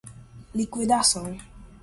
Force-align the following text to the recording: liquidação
liquidação 0.55 1.37